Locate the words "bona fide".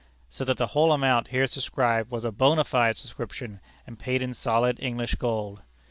2.31-2.97